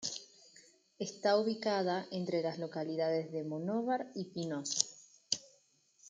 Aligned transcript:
Está 0.97 1.37
ubicada 1.37 2.07
entre 2.09 2.41
las 2.41 2.57
localidades 2.57 3.31
de 3.31 3.43
Monóvar 3.43 4.09
y 4.15 4.25
Pinoso. 4.31 4.87